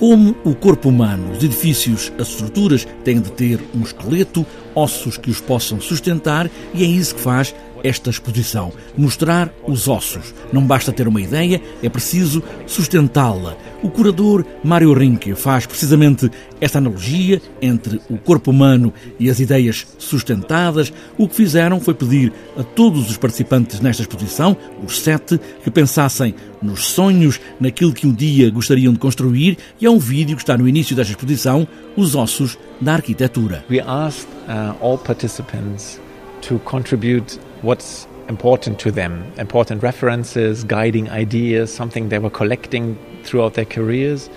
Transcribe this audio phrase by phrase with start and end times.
[0.00, 5.28] Como o corpo humano, os edifícios, as estruturas têm de ter um esqueleto, ossos que
[5.28, 8.72] os possam sustentar, e é isso que faz esta exposição.
[8.96, 10.34] Mostrar os ossos.
[10.52, 13.56] Não basta ter uma ideia, é preciso sustentá-la.
[13.82, 16.30] O curador Mário Rinke faz precisamente
[16.60, 20.92] esta analogia entre o corpo humano e as ideias sustentadas.
[21.16, 26.34] O que fizeram foi pedir a todos os participantes nesta exposição, os sete, que pensassem
[26.60, 30.58] nos sonhos, naquilo que um dia gostariam de construir, e é um vídeo que está
[30.58, 33.64] no início desta exposição, Os Ossos da Arquitetura.
[33.70, 35.98] We asked uh, all participants
[36.42, 43.54] to contribute what's important to them, important references, guiding ideas, something they were collecting throughout
[43.54, 44.30] their careers.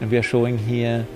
[0.00, 1.06] And we are showing here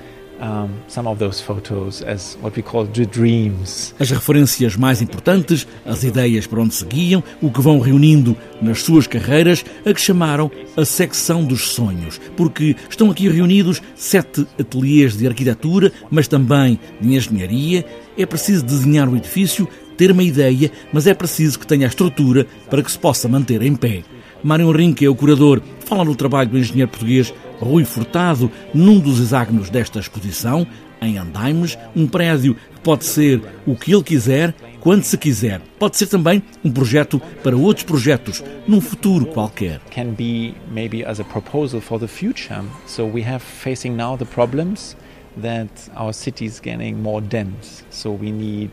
[0.41, 3.95] um, some of those photos as what we call the dreams.
[4.01, 9.07] As referências mais importantes, as ideias para onde seguiam, o que vão reunindo nas suas
[9.07, 15.27] carreiras, a que chamaram a secção dos sonhos, porque estão aqui reunidos sete ateliês de
[15.27, 17.85] arquitetura, mas também de engenharia.
[18.19, 22.47] É preciso desenhar o edifício ter uma ideia, mas é preciso que tenha a estrutura
[22.69, 24.03] para que se possa manter em pé.
[24.43, 29.21] Mário Rinque é o curador, fala no trabalho do engenheiro português Rui Furtado, num dos
[29.21, 30.67] hexágonos desta exposição,
[31.01, 35.61] em Andaimes, um prédio que pode ser o que ele quiser, quando se quiser.
[35.79, 39.81] Pode ser também um projeto para outros projetos, num futuro qualquer.
[39.91, 42.63] Can be maybe as a proposal for the future.
[42.87, 44.97] So we have facing now the problems
[45.41, 47.85] that our city is getting more dense.
[47.91, 48.71] So we need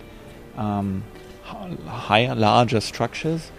[0.60, 1.04] um,
[1.88, 3.52] higher, larger structures.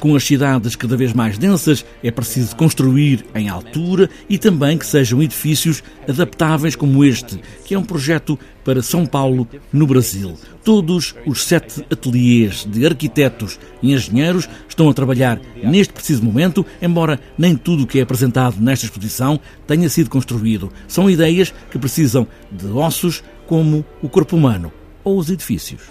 [0.00, 4.86] Com as cidades cada vez mais densas, é preciso construir em altura e também que
[4.86, 10.36] sejam edifícios adaptáveis como este, que é um projeto para São Paulo, no Brasil.
[10.64, 17.20] Todos os sete ateliês de arquitetos e engenheiros estão a trabalhar neste preciso momento, embora
[17.38, 20.72] nem tudo o que é apresentado nesta exposição tenha sido construído.
[20.88, 24.72] São ideias que precisam de ossos como o corpo humano
[25.06, 25.82] ou os edifícios.